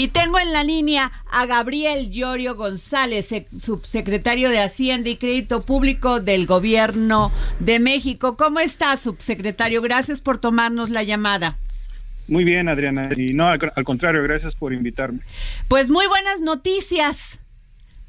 [0.00, 6.20] Y tengo en la línea a Gabriel Llorio González, subsecretario de Hacienda y Crédito Público
[6.20, 8.34] del Gobierno de México.
[8.38, 9.82] ¿Cómo está, subsecretario?
[9.82, 11.58] Gracias por tomarnos la llamada.
[12.28, 13.10] Muy bien, Adriana.
[13.14, 15.20] Y no, al, contrario, gracias por invitarme.
[15.68, 17.38] Pues muy buenas noticias.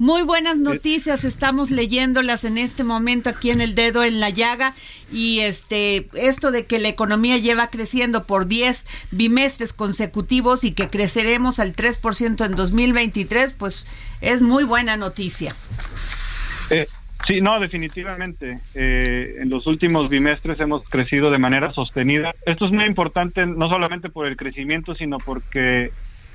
[0.02, 4.74] Muy buenas noticias, estamos leyéndolas en este momento aquí en el dedo en la llaga
[5.14, 10.88] y este esto de que la economía lleva creciendo por 10 bimestres consecutivos y que
[10.88, 13.88] creceremos al 3% en 2023, pues
[14.22, 15.54] es muy buena noticia.
[16.72, 16.88] Eh,
[17.28, 18.58] sí, no, definitivamente.
[18.74, 22.34] Eh, en los últimos bimestres hemos crecido de manera sostenida.
[22.48, 25.92] Esto es muy importante no solamente por el crecimiento, sino porque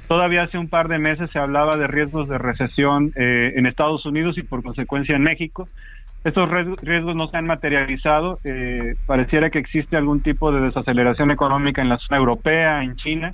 [0.08, 4.06] Todavía hace un par de meses se hablaba de riesgos de recesión eh, en Estados
[4.06, 5.66] Unidos y por consecuencia en México.
[6.22, 6.48] Estos
[6.82, 8.38] riesgos no se han materializado.
[8.44, 13.30] Eh, pareciera que existe algún tipo de desaceleración económica en la zona europea, en China,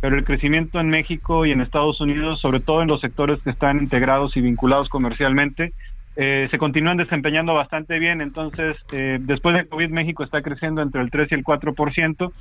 [0.00, 3.50] pero el crecimiento en México y en Estados Unidos, sobre todo en los sectores que
[3.50, 5.72] están integrados y vinculados comercialmente,
[6.16, 8.20] eh, se continúan desempeñando bastante bien.
[8.20, 8.76] Entonces,
[9.20, 12.32] después de COVID, México está creciendo entre el 3 y el 4%.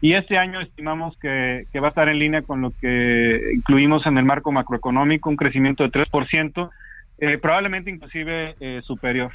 [0.00, 4.16] Y este año estimamos que, va a estar en línea con lo que incluimos en
[4.16, 6.70] el marco macroeconómico, un crecimiento de 3%,
[7.18, 9.32] eh, probablemente inclusive eh, superior.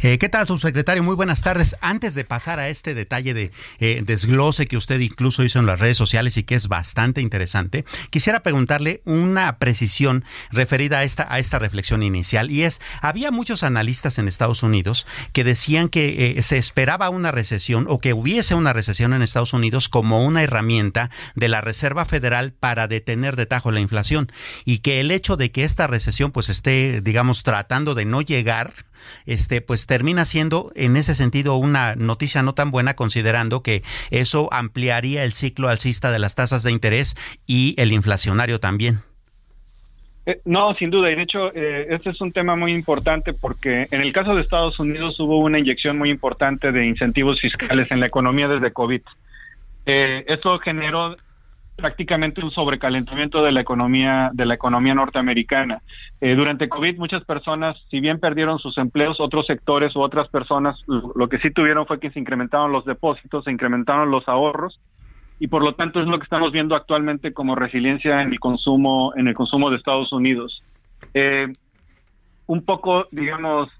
[0.00, 1.02] Eh, ¿Qué tal, subsecretario?
[1.02, 1.76] Muy buenas tardes.
[1.80, 5.78] Antes de pasar a este detalle de eh, desglose que usted incluso hizo en las
[5.78, 11.38] redes sociales y que es bastante interesante, quisiera preguntarle una precisión referida a esta, a
[11.38, 12.50] esta reflexión inicial.
[12.50, 17.30] Y es, había muchos analistas en Estados Unidos que decían que eh, se esperaba una
[17.30, 22.04] recesión o que hubiese una recesión en Estados Unidos como una herramienta de la Reserva
[22.04, 24.32] Federal para detener de tajo la inflación
[24.64, 28.74] y que el hecho de que esta recesión pues esté, digamos, tratando de no llegar,
[29.26, 34.48] este, pues termina siendo en ese sentido una noticia no tan buena considerando que eso
[34.52, 37.16] ampliaría el ciclo alcista de las tasas de interés
[37.46, 39.00] y el inflacionario también.
[40.24, 43.88] Eh, no, sin duda, y de hecho, eh, este es un tema muy importante porque
[43.90, 47.98] en el caso de Estados Unidos hubo una inyección muy importante de incentivos fiscales en
[47.98, 49.02] la economía desde COVID.
[49.86, 51.16] Eh, esto generó
[51.76, 55.82] prácticamente un sobrecalentamiento de la economía de la economía norteamericana.
[56.20, 60.78] Eh, durante COVID muchas personas, si bien perdieron sus empleos, otros sectores u otras personas
[60.86, 64.78] lo que sí tuvieron fue que se incrementaron los depósitos, se incrementaron los ahorros
[65.40, 69.12] y por lo tanto es lo que estamos viendo actualmente como resiliencia en el consumo
[69.16, 70.62] en el consumo de Estados Unidos.
[71.14, 71.52] Eh,
[72.46, 73.70] un poco, digamos,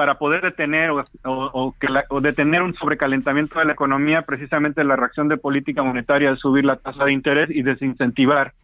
[0.00, 0.90] para poder detener
[1.24, 1.88] o, que
[2.22, 6.76] detener un sobrecalentamiento de la economía, precisamente la reacción de política monetaria es subir la
[6.76, 8.54] tasa de interés y desincentivar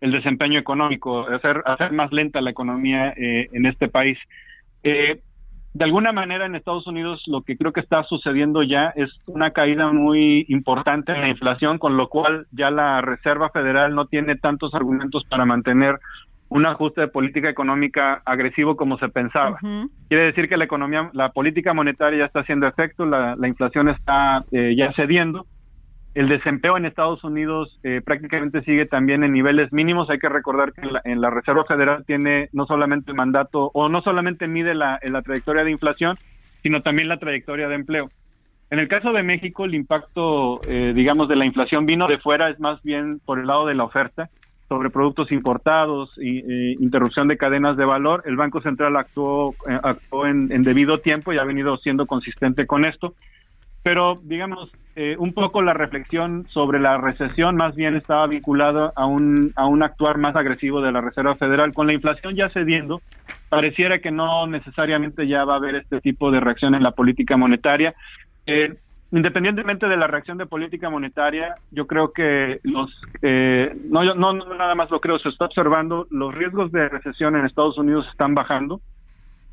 [0.00, 4.18] el desempeño económico, hacer, hacer más lenta la economía eh, en este país.
[4.82, 5.20] Eh,
[5.74, 9.52] de alguna manera en Estados Unidos lo que creo que está sucediendo ya es una
[9.52, 14.34] caída muy importante en la inflación, con lo cual ya la Reserva Federal no tiene
[14.34, 16.00] tantos argumentos para mantener
[16.50, 19.58] un ajuste de política económica agresivo como se pensaba.
[20.08, 24.40] Quiere decir que la economía, la política monetaria ya está haciendo efecto, la, inflación está
[24.50, 25.46] eh, ya cediendo.
[26.12, 30.10] El desempleo en Estados Unidos eh, prácticamente sigue también en niveles mínimos.
[30.10, 34.02] Hay que recordar que en la, Reserva Federal tiene no solamente el mandato o no
[34.02, 36.16] solamente mide la, la trayectoria de inflación,
[36.64, 38.08] sino también la trayectoria de empleo.
[38.70, 42.50] En el caso de México, el impacto, eh, digamos, de la inflación vino de fuera,
[42.50, 44.30] es más bien por el lado de la oferta
[44.70, 48.22] sobre productos importados y eh, interrupción de cadenas de valor.
[48.24, 52.84] El Banco Central actuó, eh, actuó en, debido tiempo y ha venido siendo consistente con
[52.84, 53.14] esto.
[53.82, 59.06] pero digamos, eh, un poco la reflexión sobre la recesión más bien estaba vinculada a
[59.06, 61.74] un, a un actuar más agresivo de la Reserva Federal.
[61.74, 63.00] Con la inflación ya cediendo,
[63.48, 67.36] pareciera que no necesariamente ya va a haber este tipo de reacción en la política
[67.36, 67.92] monetaria.
[68.46, 68.74] Eh,
[69.12, 72.90] independientemente de la reacción de política monetaria, yo creo que los,
[73.22, 77.46] eh, no, no, nada más lo creo, se está observando, los riesgos de recesión en
[77.46, 78.80] Estados Unidos están bajando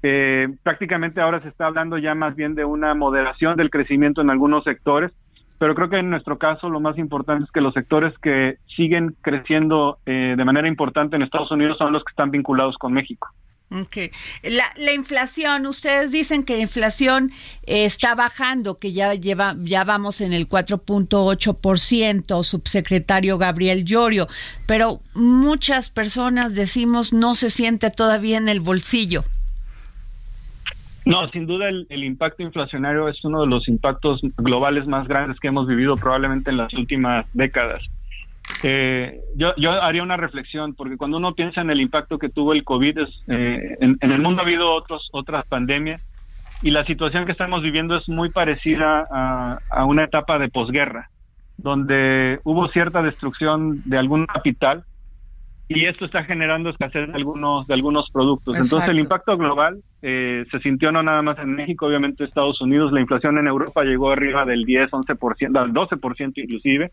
[0.03, 4.29] eh, prácticamente ahora se está hablando ya más bien de una moderación del crecimiento en
[4.29, 5.11] algunos sectores,
[5.59, 9.15] pero creo que en nuestro caso lo más importante es que los sectores que siguen
[9.21, 13.27] creciendo eh, de manera importante en Estados Unidos son los que están vinculados con México.
[13.69, 14.11] Okay.
[14.43, 17.31] La, la, inflación, ustedes dicen que la inflación
[17.63, 24.27] eh, está bajando, que ya lleva, ya vamos en el 4.8%, subsecretario Gabriel Llorio,
[24.67, 29.25] pero muchas personas decimos no se siente todavía en el bolsillo.
[31.07, 35.47] No, sin duda el, impacto inflacionario es uno de los impactos globales más grandes que
[35.47, 37.81] hemos vivido probablemente en las últimas décadas.
[38.63, 42.53] Eh, yo, yo haría una reflexión, porque cuando uno piensa en el impacto que tuvo
[42.53, 46.01] el COVID, es, eh, en, el mundo ha habido otros, otras pandemias
[46.63, 51.09] y la situación que estamos viviendo es muy parecida a, a una etapa de posguerra,
[51.57, 54.83] donde hubo cierta destrucción de algún capital,
[55.69, 58.55] y esto está generando escasez de algunos de algunos productos.
[58.55, 62.93] Entonces el impacto global eh, se sintió no nada más en México, obviamente Estados Unidos,
[62.93, 66.91] la inflación en Europa llegó arriba del 10, 11%, al 12% inclusive.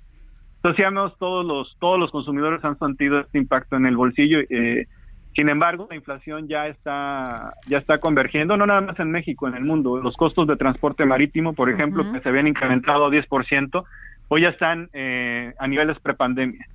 [0.65, 4.39] Entonces todos los todos los consumidores han sentido este impacto en el bolsillo.
[4.49, 4.87] Eh,
[5.35, 9.57] sin embargo, la inflación ya está ya está convergiendo, no nada más en México, en
[9.57, 9.99] el mundo.
[9.99, 13.85] Los costos de transporte marítimo, por ejemplo, que se habían incrementado a 10%,
[14.29, 16.67] hoy ya están eh, a niveles prepandemia.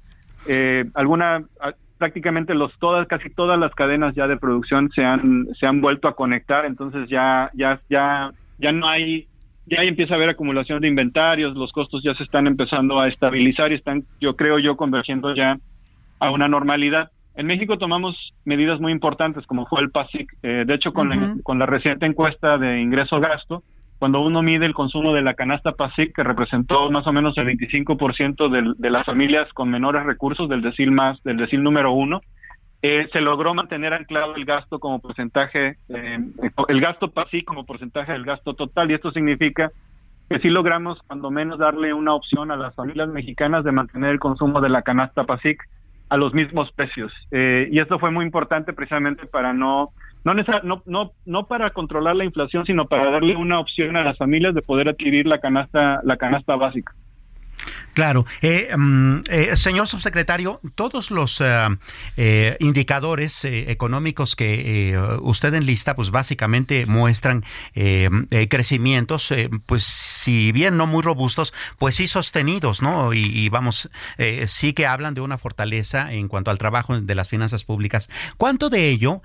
[0.47, 1.43] Eh, alguna
[1.97, 6.07] prácticamente los todas casi todas las cadenas ya de producción se han se han vuelto
[6.07, 9.27] a conectar entonces ya ya ya ya no hay
[9.69, 13.71] ya empieza a haber acumulación de inventarios los costos ya se están empezando a estabilizar
[13.71, 15.57] y están yo creo yo convergiendo ya
[16.19, 17.11] a una normalidad.
[17.35, 21.35] En México tomamos medidas muy importantes como fue el PASIC eh, de hecho con la,
[21.43, 23.63] con la reciente encuesta de ingreso gasto
[23.99, 27.47] cuando uno mide el consumo de la canasta PASIC, que representó más o menos el
[27.47, 32.21] 25% de, de las familias con menores recursos del decil más, del decil número uno,
[32.81, 36.17] eh, se logró mantener anclado el gasto como porcentaje, eh,
[36.67, 39.71] el gasto PASIC como porcentaje del gasto total, y esto significa
[40.29, 44.19] que sí logramos cuando menos darle una opción a las familias mexicanas de mantener el
[44.19, 45.61] consumo de la canasta PASIC
[46.09, 47.11] a los mismos precios.
[47.31, 49.91] Eh, y esto fue muy importante precisamente para no
[50.25, 50.33] no,
[50.63, 54.53] no, no, no para controlar la inflación, sino para darle una opción a las familias
[54.53, 56.93] de poder adquirir la canasta, la canasta básica.
[57.99, 58.25] Claro.
[58.41, 61.67] Eh, mm, eh, señor subsecretario, todos los eh,
[62.15, 67.43] eh indicadores eh, económicos que usted enlista, pues básicamente muestran
[68.49, 69.33] crecimientos,
[69.65, 73.13] pues si bien no muy robustos, pues sí sostenidos, ¿no?
[73.13, 73.89] Y, y vamos,
[74.47, 78.09] sí que hablan de una fortaleza en cuanto al trabajo de las finanzas públicas.
[78.37, 79.21] ¿Cuánto de ello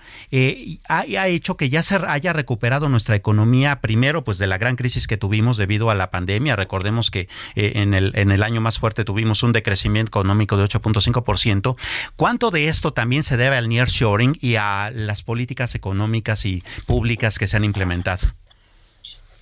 [0.88, 5.06] ha, hecho que ya se haya recuperado nuestra economía, primero, pues de la gran crisis
[5.06, 6.56] que tuvimos debido a la pandemia?
[6.56, 11.76] Recordemos que en el año más fuerte tuvimos un decrecimiento económico de 8.5%.
[12.16, 17.38] ¿Cuánto de esto también se debe al nearshoring y a las políticas económicas y públicas
[17.38, 18.26] que se han implementado?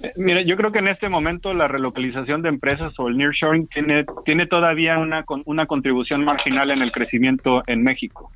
[0.03, 3.69] Eh, mire, yo creo que en este momento la relocalización de empresas o el nearshoring
[3.69, 8.33] tiene, tiene todavía una, una contribución marginal en el crecimiento en México.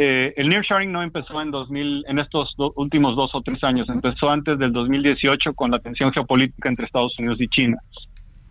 [0.00, 4.30] Eh, el nearshoring no empezó en 2000, en estos últimos dos o tres años, empezó
[4.30, 7.78] antes del 2018 con la tensión geopolítica entre Estados Unidos y China.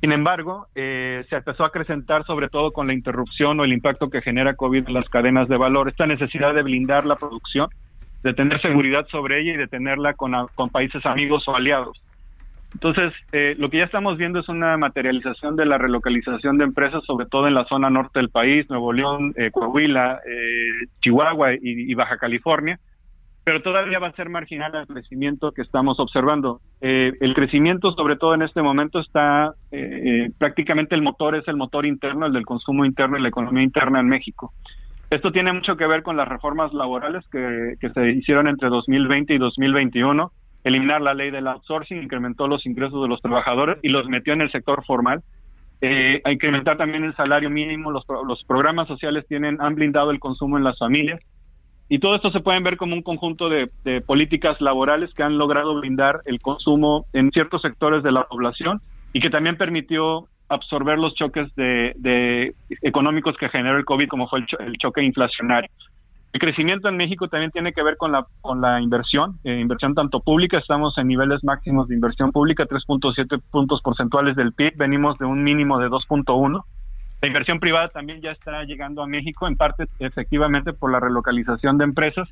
[0.02, 4.10] Sin embargo, eh, se empezó a acrecentar sobre todo con la interrupción o el impacto
[4.10, 7.70] que genera COVID en las cadenas de valor, esta necesidad de blindar la producción,
[8.24, 10.34] de tener seguridad sobre ella y de tenerla con,
[10.72, 12.00] países amigos o aliados.
[12.74, 17.04] Entonces, eh, lo que ya estamos viendo es una materialización de la relocalización de empresas,
[17.06, 20.20] sobre todo en la zona norte del país, Nuevo León, eh, Coahuila,
[21.02, 22.78] Chihuahua y Baja California,
[23.48, 26.60] pero todavía va a ser marginal el crecimiento que estamos observando.
[26.82, 31.48] Eh, el crecimiento, sobre todo en este momento, está eh, eh, prácticamente el motor es
[31.48, 34.52] el motor interno, el del consumo interno y la economía interna en México.
[35.10, 39.36] Esto tiene mucho que ver con las reformas laborales que, que se hicieron entre 2020
[39.36, 40.30] y 2021.
[40.66, 44.42] Eliminar la ley del outsourcing incrementó los ingresos de los trabajadores y los metió en
[44.42, 45.24] el sector formal.
[45.80, 47.92] Eh, a incrementar también el salario mínimo.
[47.92, 51.22] Los, los programas sociales tienen han blindado el consumo en las familias
[51.90, 53.70] y todo esto se puede ver como un conjunto de,
[54.06, 58.82] políticas laborales que han logrado blindar el consumo en ciertos sectores de la población
[59.14, 64.40] y que también permitió absorber los choques de, económicos que generó el COVID, como fue
[64.40, 65.70] el, choque inflacionario.
[66.34, 69.96] El crecimiento en México también tiene que ver con la, con la inversión, eh, inversión
[69.96, 75.18] tanto pública, estamos en niveles máximos de inversión pública, 3.7 puntos porcentuales del PIB, venimos
[75.20, 76.64] de un mínimo de 2.1
[77.22, 81.78] la inversión privada también ya está llegando a México, en parte efectivamente por la relocalización
[81.78, 82.28] de empresas,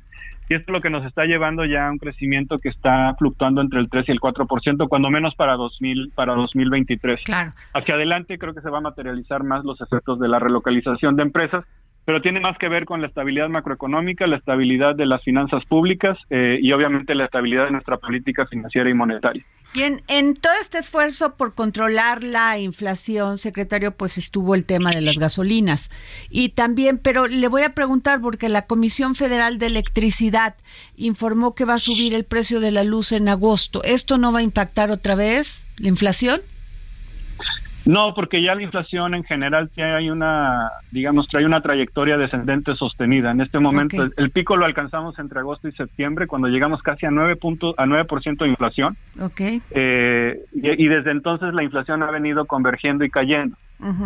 [0.48, 3.60] y esto es lo que nos está llevando ya a un crecimiento que está fluctuando
[3.60, 7.20] entre el 3 y el 4%, cuando menos para 2000 para 2023.
[7.24, 7.52] Claro.
[7.74, 11.22] Hacia adelante creo que se va a materializar más los efectos de la relocalización de
[11.24, 11.64] empresas
[12.06, 16.16] pero tiene más que ver con la estabilidad macroeconómica, la estabilidad de las finanzas públicas
[16.30, 19.44] eh, y obviamente la estabilidad de nuestra política financiera y monetaria.
[19.74, 25.00] Bien, en todo este esfuerzo por controlar la inflación, secretario, pues estuvo el tema de
[25.00, 25.90] las gasolinas.
[26.30, 30.54] Y también, pero le voy a preguntar, porque la Comisión Federal de Electricidad
[30.96, 33.82] informó que va a subir el precio de la luz en agosto.
[33.82, 36.40] ¿Esto no va a impactar otra vez la inflación?
[37.86, 43.30] No, porque ya la inflación en general hay una, digamos, trae una trayectoria descendente sostenida.
[43.30, 47.10] En este momento el, pico lo alcanzamos entre agosto y septiembre, cuando llegamos casi a
[47.10, 48.96] 9 puntos, a 9% de inflación.
[49.20, 49.62] Okay.
[49.70, 53.56] Eh, y, desde entonces la inflación ha venido convergiendo y cayendo.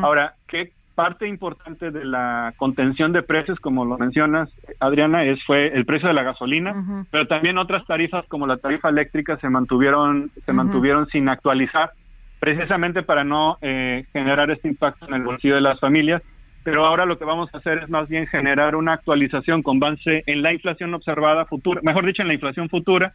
[0.03, 5.69] Ahora, ¿qué parte importante de la contención de precios, como lo mencionas, Adriana, es fue
[5.69, 10.31] el precio de la gasolina, pero también otras tarifas como la tarifa eléctrica se mantuvieron
[10.45, 11.93] se mantuvieron sin actualizar
[12.41, 16.23] precisamente para no eh, generar este impacto en el bolsillo de las familias.
[16.65, 20.25] Pero ahora lo que vamos a hacer es más bien generar una actualización con base
[20.27, 23.13] en la inflación observada futura, mejor dicho, en la inflación futura.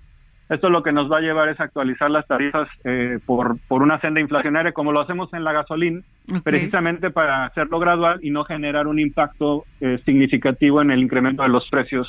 [0.49, 3.99] Esto lo que nos va a llevar es actualizar las tarifas eh, por, por una
[3.99, 6.01] senda inflacionaria, como lo hacemos en la gasolina,
[6.43, 11.49] precisamente para hacerlo gradual y no generar un impacto eh, significativo en el incremento de
[11.49, 12.07] los precios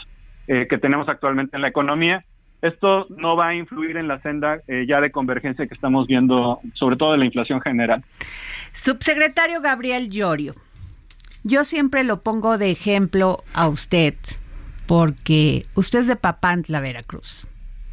[0.48, 2.24] que tenemos actualmente en la economía
[2.62, 6.60] esto no va a influir en la senda eh, ya de convergencia que estamos viendo,
[6.74, 8.04] sobre todo de la inflación general.
[8.72, 10.54] Subsecretario Gabriel Llorio,
[11.44, 14.14] yo siempre lo pongo de ejemplo a usted
[14.86, 17.46] porque usted es de Papantla, Veracruz.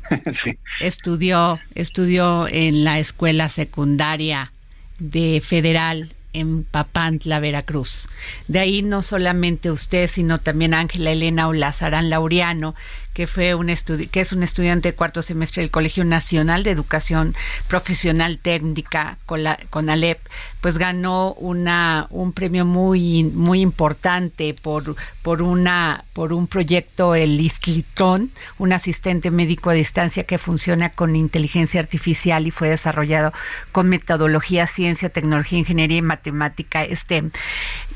[0.44, 0.58] sí.
[0.80, 4.52] Estudió, estudió en la escuela secundaria
[5.00, 8.10] de Federal en Papantla, Veracruz.
[8.48, 12.76] De ahí no solamente usted, sino también Ángela Elena Olazarán Laureano,
[13.14, 13.68] que fue un
[14.12, 17.36] que es un estudiante de cuarto semestre del Colegio Nacional de Educación
[17.68, 20.20] Profesional Técnica con la con Alep,
[20.62, 27.40] pues ganó una un premio muy muy importante por por una por un proyecto el
[27.40, 33.32] Istlitón, un asistente médico a distancia que funciona con inteligencia artificial y fue desarrollado
[33.72, 37.32] con metodología ciencia, tecnología, ingeniería y matemática STEM.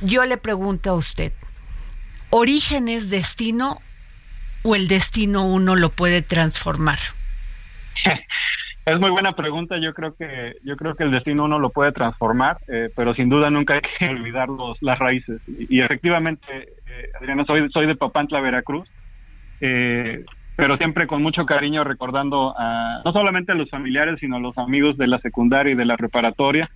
[0.01, 1.31] Yo le pregunto a usted,
[2.29, 3.81] ¿orígenes, destino
[4.67, 6.99] o el destino uno lo puede transformar?
[8.85, 9.77] Es muy buena pregunta.
[9.79, 13.27] Yo creo que yo creo que el destino uno lo puede transformar, eh, pero sin
[13.27, 15.41] duda nunca hay que olvidar los, las raíces.
[15.45, 16.47] Y, efectivamente,
[16.87, 18.87] eh, Adriana, soy soy de Papantla, Veracruz,
[19.59, 20.23] eh,
[20.55, 24.57] pero siempre con mucho cariño recordando a, no solamente a los familiares, sino a los
[24.57, 26.69] amigos de la secundaria y de la preparatoria.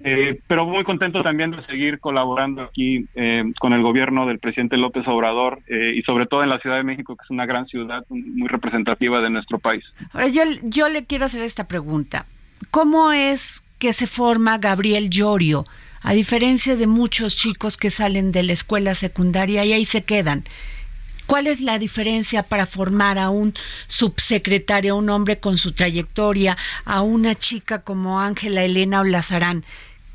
[0.00, 4.76] Eh, pero muy contento también de seguir colaborando aquí eh, con el gobierno del presidente
[4.76, 7.66] López Obrador eh, y sobre todo en la Ciudad de México, que es una gran
[7.66, 9.84] ciudad muy representativa de nuestro país.
[10.12, 12.26] Ahora, yo, yo le quiero hacer esta pregunta.
[12.70, 15.64] ¿Cómo es que se forma Gabriel Llorio?
[16.02, 20.44] A diferencia de muchos chicos que salen de la escuela secundaria y ahí se quedan.
[21.26, 23.54] ¿Cuál es la diferencia para formar a un
[23.86, 29.64] subsecretario, a un hombre con su trayectoria, a una chica como Ángela Elena Olazarán?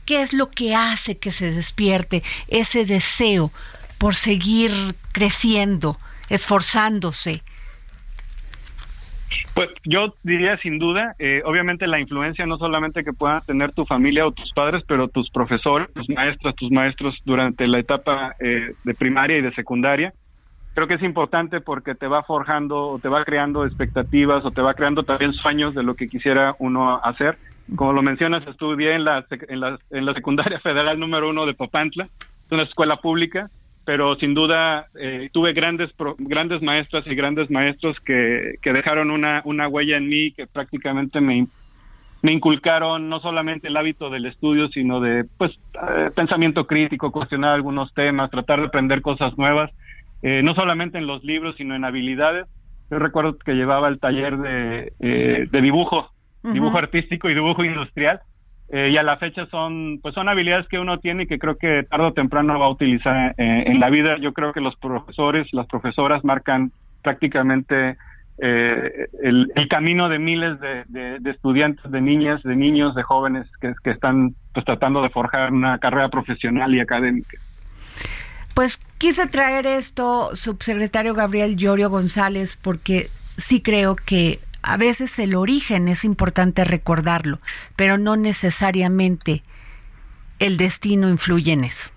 [0.05, 3.51] ¿Qué es lo que hace que se despierte ese deseo
[3.97, 4.71] por seguir
[5.11, 5.97] creciendo,
[6.29, 7.41] esforzándose?
[9.53, 13.83] Pues yo diría sin duda, eh, obviamente la influencia no solamente que puedan tener tu
[13.83, 18.73] familia o tus padres, pero tus profesores, tus maestras, tus maestros durante la etapa eh,
[18.83, 20.13] de primaria y de secundaria
[20.79, 24.62] creo que es importante porque te va forjando o te va creando expectativas o te
[24.62, 27.38] va creando también sueños de lo que quisiera uno hacer.
[27.75, 31.53] Como lo mencionas, estudié en la, en la, en la secundaria federal número uno de
[31.53, 33.50] Popantla, es una escuela pública,
[33.83, 39.41] pero sin duda eh, tuve grandes grandes maestras y grandes maestros que, que dejaron una,
[39.43, 41.45] una huella en mí que prácticamente me,
[42.21, 47.53] me inculcaron no solamente el hábito del estudio, sino de pues eh, pensamiento crítico, cuestionar
[47.53, 49.71] algunos temas, tratar de aprender cosas nuevas
[50.21, 52.47] eh, no solamente en los libros, sino en habilidades.
[52.91, 56.09] Yo recuerdo que llevaba el taller de, eh, de dibujo,
[56.43, 58.19] dibujo artístico y dibujo industrial,
[58.71, 61.57] eh, y a la fecha son, pues son habilidades que uno tiene y que creo
[61.57, 64.17] que tarde o temprano va a utilizar en la vida.
[64.19, 66.71] Yo creo que los profesores, las profesoras marcan
[67.03, 67.97] prácticamente
[68.39, 73.73] el, el, camino de miles de, de, estudiantes, de niñas, de niños, de jóvenes que,
[73.83, 77.38] que están pues tratando de forjar una carrera profesional y académica.
[78.53, 85.36] Pues Quise traer esto, subsecretario Gabriel Llorio González, porque sí creo que a veces el
[85.36, 87.38] origen es importante recordarlo,
[87.77, 89.41] pero no necesariamente
[90.39, 91.89] el destino influye en eso.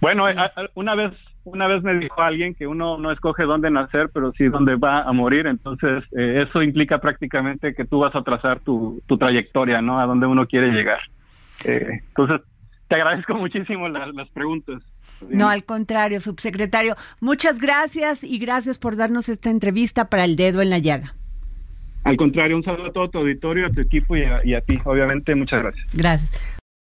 [0.00, 0.26] Bueno,
[0.74, 1.12] una vez
[1.44, 5.02] una vez me dijo alguien que uno no escoge dónde nacer, pero sí dónde va
[5.02, 5.46] a morir.
[5.46, 9.98] Entonces, eh, eso implica prácticamente que tú vas a trazar tu, tu trayectoria, ¿no?
[9.98, 11.00] A dónde uno quiere llegar.
[11.64, 12.42] Eh, entonces,
[12.88, 14.82] te agradezco muchísimo las preguntas.
[15.28, 16.96] No, al contrario, subsecretario.
[17.20, 21.14] Muchas gracias y gracias por darnos esta entrevista para el dedo en la llaga.
[22.04, 24.60] Al contrario, un saludo a todo tu auditorio, a tu equipo y a, y a
[24.60, 24.78] ti.
[24.84, 25.96] Obviamente, muchas gracias.
[25.96, 26.61] Gracias.